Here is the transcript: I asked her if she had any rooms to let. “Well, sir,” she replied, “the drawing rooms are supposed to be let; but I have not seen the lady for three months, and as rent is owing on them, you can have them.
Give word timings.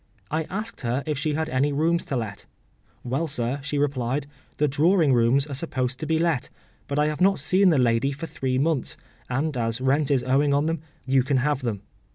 I 0.31 0.45
asked 0.45 0.81
her 0.81 1.03
if 1.05 1.19
she 1.19 1.35
had 1.35 1.47
any 1.47 1.71
rooms 1.71 2.03
to 2.05 2.15
let. 2.15 2.47
“Well, 3.03 3.27
sir,” 3.27 3.59
she 3.61 3.77
replied, 3.77 4.25
“the 4.57 4.67
drawing 4.67 5.13
rooms 5.13 5.45
are 5.45 5.53
supposed 5.53 5.99
to 5.99 6.07
be 6.07 6.17
let; 6.17 6.49
but 6.87 6.97
I 6.97 7.05
have 7.05 7.21
not 7.21 7.37
seen 7.37 7.69
the 7.69 7.77
lady 7.77 8.11
for 8.11 8.25
three 8.25 8.57
months, 8.57 8.97
and 9.29 9.55
as 9.55 9.79
rent 9.79 10.09
is 10.09 10.23
owing 10.23 10.55
on 10.55 10.65
them, 10.65 10.81
you 11.05 11.21
can 11.21 11.37
have 11.37 11.61
them. 11.61 11.83